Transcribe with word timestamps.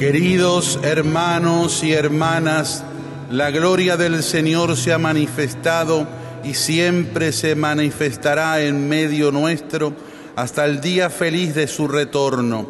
Queridos 0.00 0.80
hermanos 0.82 1.84
y 1.84 1.92
hermanas, 1.92 2.82
la 3.30 3.50
gloria 3.50 3.98
del 3.98 4.22
Señor 4.22 4.78
se 4.78 4.94
ha 4.94 4.98
manifestado 4.98 6.08
y 6.42 6.54
siempre 6.54 7.32
se 7.32 7.54
manifestará 7.54 8.62
en 8.62 8.88
medio 8.88 9.30
nuestro 9.30 9.92
hasta 10.36 10.64
el 10.64 10.80
día 10.80 11.10
feliz 11.10 11.54
de 11.54 11.68
su 11.68 11.86
retorno. 11.86 12.66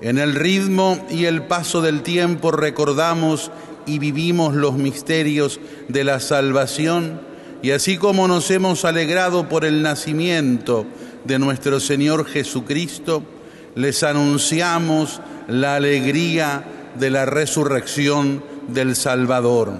En 0.00 0.16
el 0.16 0.36
ritmo 0.36 1.04
y 1.10 1.24
el 1.24 1.42
paso 1.42 1.82
del 1.82 2.02
tiempo 2.02 2.52
recordamos 2.52 3.50
y 3.84 3.98
vivimos 3.98 4.54
los 4.54 4.74
misterios 4.74 5.58
de 5.88 6.04
la 6.04 6.20
salvación 6.20 7.20
y 7.62 7.72
así 7.72 7.98
como 7.98 8.28
nos 8.28 8.48
hemos 8.52 8.84
alegrado 8.84 9.48
por 9.48 9.64
el 9.64 9.82
nacimiento 9.82 10.86
de 11.24 11.36
nuestro 11.40 11.80
Señor 11.80 12.26
Jesucristo, 12.26 13.24
les 13.74 14.04
anunciamos 14.04 15.20
la 15.48 15.76
alegría 15.76 16.64
de 16.94 17.10
la 17.10 17.26
resurrección 17.26 18.42
del 18.68 18.96
Salvador. 18.96 19.72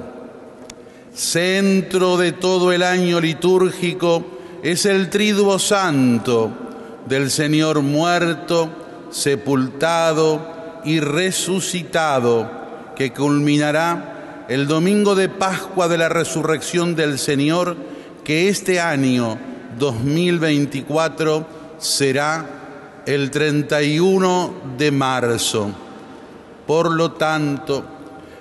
Centro 1.15 2.17
de 2.17 2.33
todo 2.33 2.73
el 2.73 2.83
año 2.83 3.21
litúrgico 3.21 4.25
es 4.63 4.85
el 4.87 5.11
triduo 5.11 5.59
santo 5.59 6.51
del 7.07 7.31
Señor 7.31 7.83
muerto, 7.83 8.71
sepultado 9.11 10.81
y 10.85 11.01
resucitado, 11.01 12.51
que 12.97 13.13
culminará 13.13 14.47
el 14.49 14.67
domingo 14.67 15.15
de 15.15 15.29
Pascua 15.29 15.89
de 15.89 15.99
la 15.99 16.09
resurrección 16.09 16.97
del 16.97 17.19
Señor, 17.19 17.77
que 18.25 18.49
este 18.49 18.81
año 18.81 19.39
2024 19.79 21.47
será 21.79 22.64
el 23.07 23.31
31 23.31 24.55
de 24.79 24.91
marzo. 24.91 25.71
Por 26.67 26.93
lo 26.93 27.13
tanto, 27.13 27.85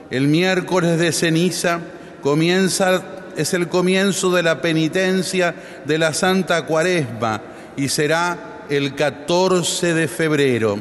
el 0.10 0.28
miércoles 0.28 1.00
de 1.00 1.12
ceniza 1.12 1.80
comienza, 2.22 3.04
es 3.36 3.54
el 3.54 3.68
comienzo 3.68 4.32
de 4.32 4.44
la 4.44 4.62
penitencia 4.62 5.56
de 5.86 5.98
la 5.98 6.14
Santa 6.14 6.66
Cuaresma 6.66 7.42
y 7.76 7.90
será 7.90 8.66
el 8.70 8.96
14 8.96 9.94
de 9.94 10.08
febrero. 10.08 10.78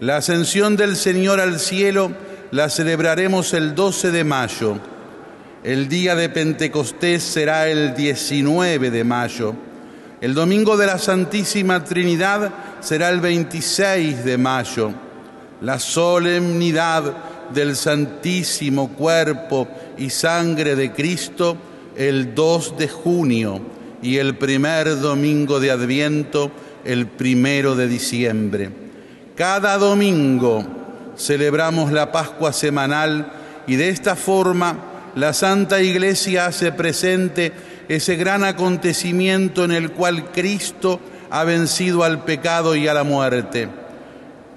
La 0.00 0.16
ascensión 0.16 0.76
del 0.76 0.96
Señor 0.96 1.40
al 1.40 1.58
cielo 1.58 2.12
la 2.50 2.68
celebraremos 2.68 3.54
el 3.54 3.74
12 3.74 4.10
de 4.10 4.24
mayo. 4.24 4.78
El 5.64 5.88
día 5.88 6.14
de 6.14 6.28
Pentecostés 6.28 7.22
será 7.22 7.68
el 7.68 7.94
19 7.94 8.90
de 8.90 9.04
mayo. 9.04 9.54
El 10.22 10.34
domingo 10.34 10.76
de 10.76 10.86
la 10.86 10.98
Santísima 10.98 11.82
Trinidad 11.82 12.52
será 12.78 13.08
el 13.08 13.20
26 13.20 14.24
de 14.24 14.38
mayo. 14.38 14.92
La 15.62 15.80
solemnidad 15.80 17.12
del 17.52 17.74
Santísimo 17.74 18.90
Cuerpo 18.90 19.66
y 19.98 20.10
Sangre 20.10 20.76
de 20.76 20.92
Cristo 20.92 21.56
el 21.96 22.36
2 22.36 22.78
de 22.78 22.88
junio 22.88 23.60
y 24.00 24.18
el 24.18 24.36
primer 24.36 25.00
domingo 25.00 25.58
de 25.58 25.72
Adviento 25.72 26.52
el 26.84 27.08
primero 27.08 27.74
de 27.74 27.88
diciembre. 27.88 28.70
Cada 29.34 29.76
domingo 29.76 30.64
celebramos 31.16 31.90
la 31.90 32.12
Pascua 32.12 32.52
semanal 32.52 33.32
y 33.66 33.74
de 33.74 33.88
esta 33.88 34.14
forma 34.14 34.92
la 35.16 35.32
Santa 35.32 35.82
Iglesia 35.82 36.46
hace 36.46 36.70
presente 36.70 37.52
ese 37.88 38.16
gran 38.16 38.44
acontecimiento 38.44 39.64
en 39.64 39.72
el 39.72 39.90
cual 39.92 40.30
Cristo 40.32 41.00
ha 41.30 41.44
vencido 41.44 42.04
al 42.04 42.24
pecado 42.24 42.76
y 42.76 42.88
a 42.88 42.94
la 42.94 43.04
muerte. 43.04 43.68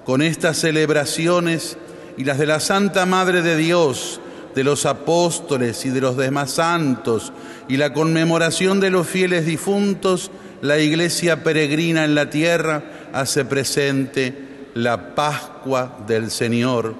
Con 0.04 0.22
estas 0.22 0.58
celebraciones 0.58 1.76
y 2.16 2.24
las 2.24 2.38
de 2.38 2.46
la 2.46 2.60
Santa 2.60 3.06
Madre 3.06 3.42
de 3.42 3.56
Dios, 3.56 4.20
de 4.54 4.64
los 4.64 4.86
apóstoles 4.86 5.84
y 5.84 5.90
de 5.90 6.00
los 6.00 6.16
demás 6.16 6.52
santos, 6.52 7.32
y 7.68 7.76
la 7.76 7.92
conmemoración 7.92 8.80
de 8.80 8.90
los 8.90 9.06
fieles 9.06 9.46
difuntos, 9.46 10.30
la 10.62 10.78
Iglesia 10.78 11.42
peregrina 11.42 12.04
en 12.04 12.14
la 12.14 12.30
tierra 12.30 12.82
hace 13.12 13.44
presente 13.44 14.34
la 14.74 15.14
Pascua 15.14 15.98
del 16.06 16.30
Señor. 16.30 16.94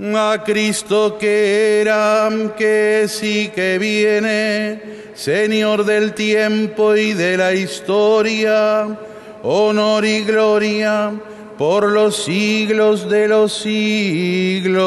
A 0.00 0.42
Cristo 0.44 1.16
que 1.18 1.80
era, 1.80 2.28
que 2.56 3.06
sí 3.08 3.50
que 3.54 3.78
viene, 3.78 4.97
Señor 5.18 5.84
del 5.84 6.14
tiempo 6.14 6.94
y 6.94 7.12
de 7.12 7.36
la 7.36 7.52
historia, 7.52 8.86
honor 9.42 10.04
y 10.04 10.22
gloria 10.22 11.12
por 11.58 11.90
los 11.90 12.22
siglos 12.22 13.10
de 13.10 13.26
los 13.26 13.52
siglos. 13.52 14.78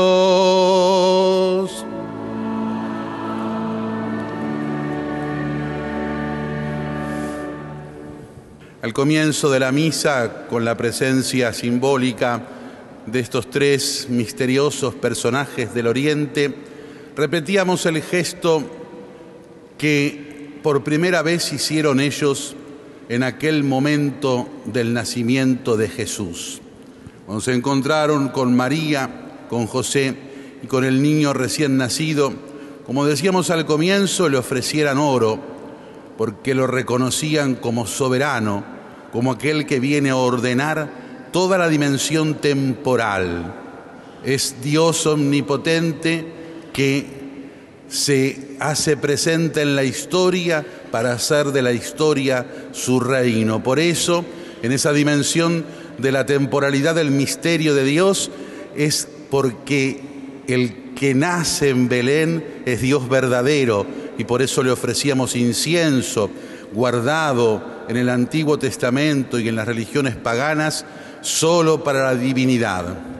Al 8.81 8.93
comienzo 8.93 9.51
de 9.51 9.59
la 9.59 9.73
misa, 9.73 10.47
con 10.49 10.63
la 10.63 10.77
presencia 10.77 11.51
simbólica 11.51 12.41
de 13.05 13.19
estos 13.19 13.49
tres 13.49 14.07
misteriosos 14.09 14.95
personajes 14.95 15.73
del 15.73 15.87
Oriente, 15.87 16.55
repetíamos 17.17 17.85
el 17.85 18.01
gesto 18.01 18.77
que 19.81 20.59
por 20.61 20.83
primera 20.83 21.23
vez 21.23 21.51
hicieron 21.53 21.99
ellos 21.99 22.55
en 23.09 23.23
aquel 23.23 23.63
momento 23.63 24.47
del 24.65 24.93
nacimiento 24.93 25.75
de 25.75 25.89
Jesús. 25.89 26.61
Cuando 27.25 27.41
se 27.41 27.55
encontraron 27.55 28.29
con 28.29 28.55
María, 28.55 29.39
con 29.49 29.65
José 29.65 30.15
y 30.61 30.67
con 30.67 30.85
el 30.85 31.01
niño 31.01 31.33
recién 31.33 31.77
nacido, 31.77 32.31
como 32.85 33.07
decíamos 33.07 33.49
al 33.49 33.65
comienzo, 33.65 34.29
le 34.29 34.37
ofrecieran 34.37 34.99
oro, 34.99 35.39
porque 36.15 36.53
lo 36.53 36.67
reconocían 36.67 37.55
como 37.55 37.87
soberano, 37.87 38.63
como 39.11 39.31
aquel 39.31 39.65
que 39.65 39.79
viene 39.79 40.11
a 40.11 40.15
ordenar 40.15 41.29
toda 41.31 41.57
la 41.57 41.69
dimensión 41.69 42.35
temporal. 42.35 43.55
Es 44.23 44.57
Dios 44.61 45.07
omnipotente 45.07 46.23
que 46.71 47.20
se 47.91 48.55
hace 48.59 48.95
presente 48.95 49.61
en 49.61 49.75
la 49.75 49.83
historia 49.83 50.65
para 50.91 51.11
hacer 51.11 51.47
de 51.47 51.61
la 51.61 51.73
historia 51.73 52.47
su 52.71 53.01
reino. 53.01 53.61
Por 53.61 53.79
eso, 53.79 54.25
en 54.63 54.71
esa 54.71 54.93
dimensión 54.93 55.65
de 55.97 56.11
la 56.13 56.25
temporalidad 56.25 56.95
del 56.95 57.11
misterio 57.11 57.75
de 57.75 57.83
Dios, 57.83 58.31
es 58.75 59.07
porque 59.29 59.99
el 60.47 60.93
que 60.95 61.13
nace 61.13 61.69
en 61.69 61.89
Belén 61.89 62.61
es 62.65 62.81
Dios 62.81 63.09
verdadero 63.09 63.85
y 64.17 64.23
por 64.23 64.41
eso 64.41 64.63
le 64.63 64.71
ofrecíamos 64.71 65.35
incienso 65.35 66.29
guardado 66.73 67.83
en 67.89 67.97
el 67.97 68.07
Antiguo 68.07 68.57
Testamento 68.57 69.37
y 69.37 69.49
en 69.49 69.57
las 69.57 69.67
religiones 69.67 70.15
paganas 70.15 70.85
solo 71.19 71.83
para 71.83 72.03
la 72.03 72.15
divinidad. 72.15 73.10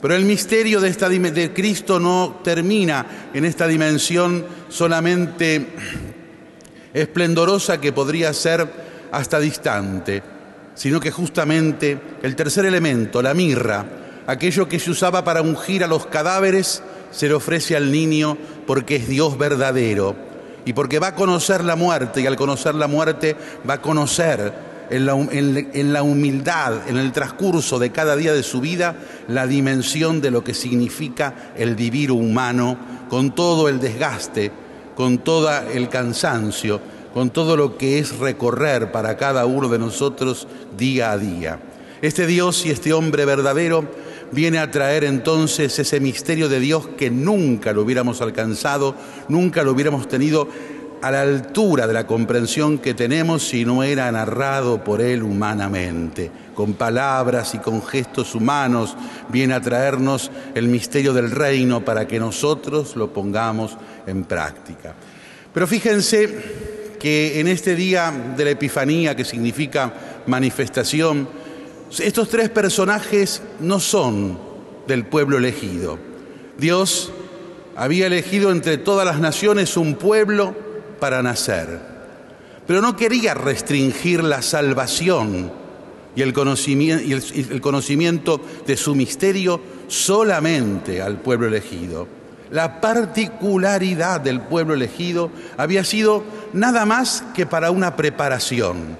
Pero 0.00 0.14
el 0.14 0.24
misterio 0.24 0.80
de, 0.80 0.92
de 0.92 1.52
Cristo 1.52 1.98
no 1.98 2.40
termina 2.44 3.30
en 3.34 3.44
esta 3.44 3.66
dimensión 3.66 4.46
solamente 4.68 5.66
esplendorosa 6.94 7.80
que 7.80 7.92
podría 7.92 8.32
ser 8.32 8.66
hasta 9.10 9.40
distante, 9.40 10.22
sino 10.74 11.00
que 11.00 11.10
justamente 11.10 11.98
el 12.22 12.36
tercer 12.36 12.64
elemento, 12.66 13.22
la 13.22 13.34
mirra, 13.34 13.84
aquello 14.26 14.68
que 14.68 14.78
se 14.78 14.90
usaba 14.90 15.24
para 15.24 15.42
ungir 15.42 15.82
a 15.82 15.88
los 15.88 16.06
cadáveres, 16.06 16.82
se 17.10 17.28
le 17.28 17.34
ofrece 17.34 17.76
al 17.76 17.90
niño 17.90 18.36
porque 18.66 18.96
es 18.96 19.08
Dios 19.08 19.38
verdadero 19.38 20.14
y 20.64 20.74
porque 20.74 20.98
va 20.98 21.08
a 21.08 21.14
conocer 21.14 21.64
la 21.64 21.76
muerte 21.76 22.20
y 22.20 22.26
al 22.26 22.36
conocer 22.36 22.74
la 22.74 22.86
muerte 22.86 23.36
va 23.68 23.74
a 23.74 23.82
conocer 23.82 24.67
en 24.90 25.92
la, 25.92 26.02
humildad, 26.02 26.88
en 26.88 26.96
el 26.96 27.12
transcurso 27.12 27.78
de 27.78 27.90
cada 27.90 28.16
día 28.16 28.32
de 28.32 28.42
su 28.42 28.60
vida, 28.60 28.96
la 29.28 29.46
dimensión 29.46 30.20
de 30.20 30.30
lo 30.30 30.42
que 30.44 30.54
significa 30.54 31.52
el 31.56 31.74
vivir 31.74 32.10
humano, 32.10 32.78
con 33.08 33.34
todo 33.34 33.68
el 33.68 33.80
desgaste, 33.80 34.50
con 34.94 35.18
todo 35.18 35.50
el 35.72 35.88
cansancio, 35.88 36.80
con 37.14 37.30
todo 37.30 37.56
lo 37.56 37.76
que 37.76 37.98
es 37.98 38.18
recorrer 38.18 38.92
para 38.92 39.16
cada 39.16 39.46
uno 39.46 39.68
de 39.68 39.78
nosotros 39.78 40.46
día 40.76 41.12
a 41.12 41.18
día. 41.18 41.60
Este 42.00 42.26
Dios 42.26 42.64
y 42.64 42.70
este 42.70 42.92
hombre 42.92 43.24
verdadero 43.24 43.84
viene 44.30 44.58
a 44.58 44.70
traer 44.70 45.04
entonces 45.04 45.78
ese 45.78 46.00
misterio 46.00 46.48
de 46.48 46.60
Dios 46.60 46.88
que 46.96 47.10
nunca 47.10 47.72
lo 47.72 47.82
hubiéramos 47.82 48.20
alcanzado, 48.20 48.94
nunca 49.28 49.62
lo 49.62 49.72
hubiéramos 49.72 50.08
tenido 50.08 50.48
a 51.02 51.10
la 51.10 51.22
altura 51.22 51.86
de 51.86 51.92
la 51.92 52.06
comprensión 52.06 52.78
que 52.78 52.94
tenemos 52.94 53.46
si 53.46 53.64
no 53.64 53.82
era 53.82 54.10
narrado 54.10 54.82
por 54.82 55.00
él 55.00 55.22
humanamente. 55.22 56.30
Con 56.54 56.74
palabras 56.74 57.54
y 57.54 57.58
con 57.58 57.82
gestos 57.82 58.34
humanos 58.34 58.96
viene 59.28 59.54
a 59.54 59.60
traernos 59.60 60.30
el 60.54 60.68
misterio 60.68 61.12
del 61.12 61.30
reino 61.30 61.84
para 61.84 62.08
que 62.08 62.18
nosotros 62.18 62.96
lo 62.96 63.12
pongamos 63.12 63.76
en 64.06 64.24
práctica. 64.24 64.94
Pero 65.54 65.66
fíjense 65.66 66.96
que 66.98 67.38
en 67.40 67.46
este 67.46 67.76
día 67.76 68.12
de 68.36 68.44
la 68.44 68.50
Epifanía, 68.50 69.14
que 69.14 69.24
significa 69.24 69.92
manifestación, 70.26 71.28
estos 71.98 72.28
tres 72.28 72.50
personajes 72.50 73.40
no 73.60 73.78
son 73.78 74.38
del 74.86 75.06
pueblo 75.06 75.38
elegido. 75.38 75.98
Dios 76.58 77.12
había 77.76 78.08
elegido 78.08 78.50
entre 78.50 78.78
todas 78.78 79.06
las 79.06 79.20
naciones 79.20 79.76
un 79.76 79.94
pueblo 79.94 80.67
para 80.98 81.22
nacer, 81.22 81.78
pero 82.66 82.80
no 82.80 82.96
quería 82.96 83.34
restringir 83.34 84.22
la 84.22 84.42
salvación 84.42 85.50
y 86.14 86.22
el 86.22 86.32
conocimiento, 86.32 88.40
de 88.66 88.76
su 88.76 88.94
misterio 88.94 89.60
solamente 89.86 91.00
al 91.00 91.18
pueblo 91.18 91.46
elegido. 91.46 92.08
La 92.50 92.80
particularidad 92.80 94.20
del 94.20 94.40
pueblo 94.40 94.74
elegido 94.74 95.30
había 95.56 95.84
sido 95.84 96.24
nada 96.52 96.86
más 96.86 97.22
que 97.34 97.46
para 97.46 97.70
una 97.70 97.94
preparación. 97.94 98.96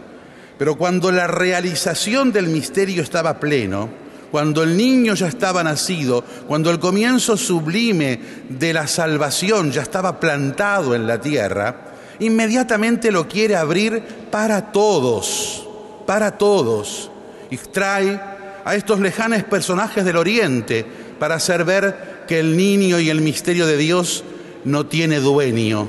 Pero 0.59 0.77
cuando 0.77 1.11
la 1.11 1.27
realización 1.27 2.31
del 2.31 2.47
misterio 2.47 3.03
estaba 3.03 3.41
pleno, 3.41 3.89
cuando 4.31 4.63
el 4.63 4.77
niño 4.77 5.15
ya 5.15 5.27
estaba 5.27 5.65
nacido, 5.65 6.23
cuando 6.47 6.71
el 6.71 6.79
comienzo 6.79 7.37
sublime 7.37 8.21
de 8.49 8.73
la 8.73 8.87
salvación 8.87 9.73
ya 9.73 9.83
estaba 9.83 10.21
plantado 10.21 10.95
en 10.95 11.07
la 11.07 11.21
tierra, 11.21 11.88
inmediatamente 12.21 13.11
lo 13.11 13.29
quiere 13.29 13.57
abrir 13.57 14.03
para 14.31 14.73
todos, 14.73 15.67
para 16.07 16.37
todos. 16.39 17.11
Y 17.51 17.57
trae 17.57 18.21
a 18.65 18.75
estos 18.75 19.01
lejanos 19.01 19.45
personajes 19.45 20.05
del 20.05 20.17
Oriente 20.17 20.85
para 21.19 21.37
hacer 21.37 21.65
ver 21.65 22.25
que 22.29 22.41
el 22.41 22.57
niño 22.57 23.01
y 23.01 23.11
el 23.11 23.21
misterio 23.21 23.67
de 23.67 23.77
Dios 23.77 24.25
no 24.65 24.87
tiene 24.87 25.21
dueño, 25.21 25.89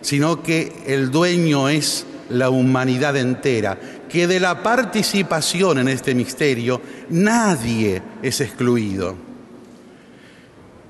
sino 0.00 0.42
que 0.42 0.72
el 0.86 1.10
dueño 1.10 1.68
es 1.68 2.06
la 2.28 2.50
humanidad 2.50 3.16
entera, 3.16 3.78
que 4.08 4.26
de 4.26 4.40
la 4.40 4.62
participación 4.62 5.78
en 5.78 5.88
este 5.88 6.14
misterio 6.14 6.80
nadie 7.10 8.02
es 8.22 8.40
excluido. 8.40 9.14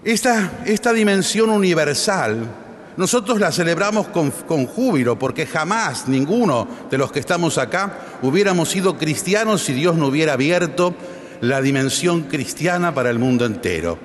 Esta, 0.03 0.63
esta 0.65 0.93
dimensión 0.93 1.51
universal 1.51 2.66
nosotros 2.97 3.41
la 3.41 3.53
celebramos 3.53 4.09
con, 4.09 4.31
con, 4.31 4.67
júbilo 4.67 5.19
porque 5.19 5.47
jamás 5.47 6.09
ninguno 6.09 6.67
de 6.91 6.99
los 6.99 7.13
que 7.13 7.21
estamos 7.21 7.59
acá 7.59 7.99
hubiéramos 8.23 8.71
sido 8.71 8.97
cristianos 8.97 9.63
si 9.63 9.75
Dios 9.75 9.97
no 9.97 10.07
hubiera 10.07 10.33
abierto 10.33 10.95
la 11.41 11.61
dimensión 11.61 12.23
cristiana 12.23 12.95
para 12.95 13.11
el 13.11 13.19
mundo 13.19 13.45
entero. 13.45 13.99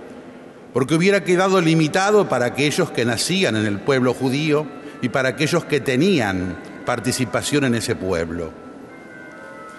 Porque 0.73 0.95
hubiera 0.95 1.23
quedado 1.23 1.61
limitado 1.61 2.29
para 2.29 2.45
aquellos 2.45 2.91
que 2.91 3.05
nacían 3.05 3.55
en 3.55 3.65
el 3.65 3.79
pueblo 3.79 4.13
judío 4.13 4.65
y 5.01 5.09
para 5.09 5.29
aquellos 5.29 5.65
que 5.65 5.79
tenían 5.81 6.57
participación 6.85 7.65
en 7.65 7.75
ese 7.75 7.95
pueblo. 7.95 8.51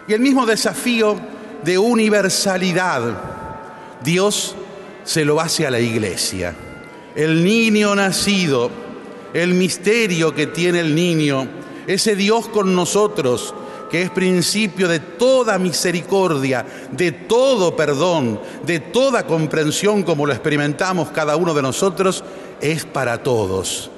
Y 0.08 0.12
el 0.12 0.20
mismo 0.20 0.46
desafío 0.46 1.16
de 1.64 1.78
universalidad, 1.78 3.02
Dios 4.02 4.56
se 5.04 5.24
lo 5.24 5.40
hace 5.40 5.66
a 5.66 5.70
la 5.70 5.80
iglesia. 5.80 6.54
El 7.14 7.44
niño 7.44 7.94
nacido, 7.94 8.70
el 9.34 9.54
misterio 9.54 10.34
que 10.34 10.46
tiene 10.46 10.80
el 10.80 10.94
niño, 10.94 11.48
ese 11.86 12.16
Dios 12.16 12.48
con 12.48 12.74
nosotros, 12.74 13.54
que 13.90 14.02
es 14.02 14.10
principio 14.10 14.88
de 14.88 15.00
toda 15.00 15.58
misericordia, 15.58 16.64
de 16.92 17.12
todo 17.12 17.76
perdón, 17.76 18.40
de 18.64 18.80
toda 18.80 19.26
comprensión 19.26 20.02
como 20.02 20.26
lo 20.26 20.32
experimentamos 20.32 21.10
cada 21.10 21.36
uno 21.36 21.52
de 21.52 21.62
nosotros, 21.62 22.24
es 22.60 22.86
para 22.86 23.22
todos. 23.22 23.90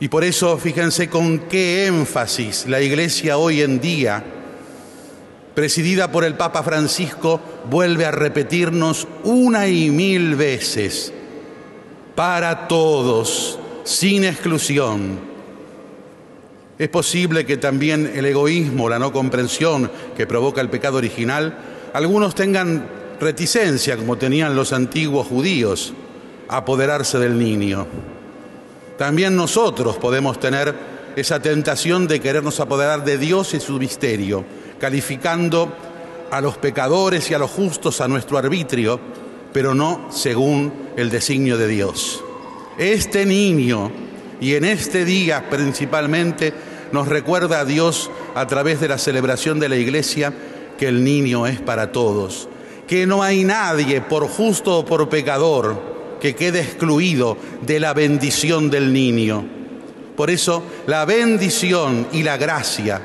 Y 0.00 0.08
por 0.08 0.24
eso 0.24 0.58
fíjense 0.58 1.08
con 1.08 1.40
qué 1.48 1.86
énfasis 1.86 2.66
la 2.66 2.80
Iglesia 2.80 3.38
hoy 3.38 3.62
en 3.62 3.80
día, 3.80 4.24
presidida 5.54 6.10
por 6.10 6.24
el 6.24 6.34
Papa 6.34 6.62
Francisco, 6.62 7.40
vuelve 7.68 8.04
a 8.04 8.12
repetirnos 8.12 9.08
una 9.24 9.66
y 9.68 9.90
mil 9.90 10.36
veces, 10.36 11.12
para 12.18 12.66
todos, 12.66 13.60
sin 13.84 14.24
exclusión. 14.24 15.20
Es 16.76 16.88
posible 16.88 17.46
que 17.46 17.58
también 17.58 18.10
el 18.12 18.26
egoísmo, 18.26 18.88
la 18.88 18.98
no 18.98 19.12
comprensión 19.12 19.88
que 20.16 20.26
provoca 20.26 20.60
el 20.60 20.68
pecado 20.68 20.96
original, 20.96 21.56
algunos 21.92 22.34
tengan 22.34 22.88
reticencia, 23.20 23.96
como 23.96 24.18
tenían 24.18 24.56
los 24.56 24.72
antiguos 24.72 25.28
judíos, 25.28 25.94
a 26.48 26.56
apoderarse 26.56 27.20
del 27.20 27.38
niño. 27.38 27.86
También 28.96 29.36
nosotros 29.36 29.96
podemos 29.98 30.40
tener 30.40 30.74
esa 31.14 31.40
tentación 31.40 32.08
de 32.08 32.18
querernos 32.18 32.58
apoderar 32.58 33.04
de 33.04 33.16
Dios 33.16 33.54
y 33.54 33.60
su 33.60 33.78
misterio, 33.78 34.44
calificando 34.80 35.72
a 36.32 36.40
los 36.40 36.56
pecadores 36.56 37.30
y 37.30 37.34
a 37.34 37.38
los 37.38 37.52
justos 37.52 38.00
a 38.00 38.08
nuestro 38.08 38.38
arbitrio, 38.38 38.98
pero 39.52 39.74
no 39.74 40.08
según 40.10 40.72
el 40.96 41.10
designio 41.10 41.56
de 41.58 41.68
Dios. 41.68 42.22
Este 42.78 43.26
niño, 43.26 43.90
y 44.40 44.54
en 44.54 44.64
este 44.64 45.04
día 45.04 45.48
principalmente, 45.50 46.52
nos 46.92 47.08
recuerda 47.08 47.60
a 47.60 47.64
Dios 47.64 48.10
a 48.34 48.46
través 48.46 48.80
de 48.80 48.88
la 48.88 48.98
celebración 48.98 49.58
de 49.60 49.68
la 49.68 49.76
iglesia 49.76 50.32
que 50.78 50.88
el 50.88 51.04
niño 51.04 51.46
es 51.46 51.60
para 51.60 51.92
todos, 51.92 52.48
que 52.86 53.06
no 53.06 53.22
hay 53.22 53.44
nadie, 53.44 54.00
por 54.00 54.28
justo 54.28 54.78
o 54.78 54.84
por 54.84 55.08
pecador, 55.08 56.16
que 56.20 56.34
quede 56.34 56.60
excluido 56.60 57.36
de 57.62 57.80
la 57.80 57.94
bendición 57.94 58.70
del 58.70 58.92
niño. 58.92 59.44
Por 60.16 60.30
eso 60.30 60.62
la 60.86 61.04
bendición 61.04 62.08
y 62.12 62.22
la 62.22 62.36
gracia, 62.36 63.00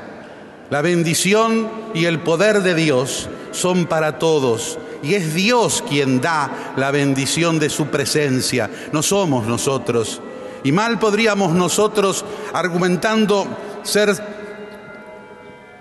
la 0.70 0.82
bendición 0.82 1.68
y 1.94 2.06
el 2.06 2.20
poder 2.20 2.62
de 2.62 2.74
Dios 2.74 3.28
son 3.52 3.86
para 3.86 4.18
todos. 4.18 4.78
Y 5.04 5.14
es 5.14 5.34
Dios 5.34 5.84
quien 5.86 6.20
da 6.20 6.74
la 6.76 6.90
bendición 6.90 7.58
de 7.58 7.68
su 7.68 7.88
presencia, 7.88 8.70
no 8.90 9.02
somos 9.02 9.46
nosotros. 9.46 10.22
Y 10.62 10.72
mal 10.72 10.98
podríamos 10.98 11.52
nosotros, 11.52 12.24
argumentando 12.54 13.46
ser 13.82 14.16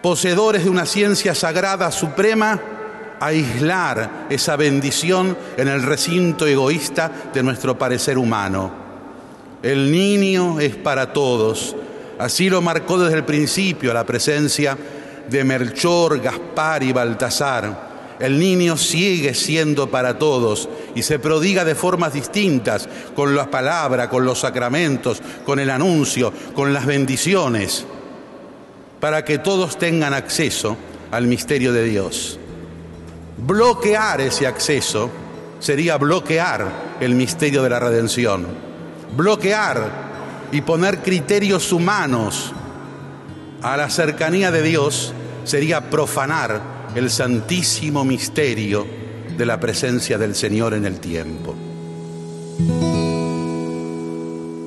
poseedores 0.02 0.66
de 0.66 0.70
una 0.70 0.86
ciencia 0.86 1.34
sagrada 1.34 1.90
suprema, 1.90 2.60
aislar 3.22 4.28
esa 4.30 4.58
bendición 4.58 5.38
en 5.56 5.70
el 5.70 5.82
recinto 5.84 6.46
egoísta 6.46 7.10
de 7.34 7.42
nuestro 7.42 7.78
parecer 7.78 8.18
humano. 8.18 8.70
El 9.62 9.90
niño 9.90 10.60
es 10.60 10.76
para 10.76 11.14
todos. 11.14 11.78
Así 12.20 12.50
lo 12.50 12.62
marcó 12.62 13.00
desde 13.00 13.16
el 13.16 13.24
principio 13.24 13.94
la 13.94 14.06
presencia 14.06 14.78
de 15.30 15.44
Melchor, 15.46 16.20
Gaspar 16.20 16.84
y 16.84 16.92
Baltasar. 16.92 17.83
El 18.20 18.40
niño 18.40 18.78
sigue 18.78 19.34
siendo 19.34 19.90
para 19.90 20.18
todos 20.18 20.70
y 20.96 21.02
se 21.04 21.20
prodiga 21.20 21.66
de 21.66 21.76
formas 21.76 22.14
distintas, 22.14 22.88
con 23.16 23.36
la 23.36 23.50
palabra, 23.50 24.10
con 24.10 24.26
los 24.26 24.40
sacramentos, 24.40 25.22
con 25.46 25.60
el 25.60 25.70
anuncio, 25.70 26.32
con 26.54 26.74
las 26.74 26.86
bendiciones, 26.86 27.86
para 29.00 29.26
que 29.26 29.40
todos 29.40 29.78
tengan 29.78 30.14
acceso 30.14 30.78
al 31.12 31.28
misterio 31.28 31.74
de 31.74 31.84
Dios. 31.84 32.40
Bloquear 33.38 34.22
ese 34.22 34.48
acceso 34.48 35.10
sería 35.60 35.98
bloquear 35.98 36.96
el 37.00 37.16
misterio 37.16 37.64
de 37.64 37.70
la 37.70 37.80
redención. 37.80 38.48
Bloquear 39.16 39.90
y 40.52 40.62
poner 40.62 41.00
criterios 41.00 41.72
humanos 41.72 42.54
a 43.62 43.76
la 43.78 43.90
cercanía 43.90 44.52
de 44.52 44.62
Dios 44.62 45.14
sería 45.46 45.90
profanar 45.90 46.73
el 46.96 47.10
santísimo 47.10 48.06
misterio 48.06 48.86
de 49.38 49.46
la 49.46 49.60
presencia 49.60 50.18
del 50.18 50.36
Señor 50.36 50.74
en 50.74 50.86
el 50.86 51.00
tiempo. 51.00 51.56